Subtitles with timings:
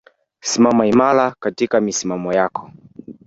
[0.41, 2.71] Simama imara katika misimamo yako.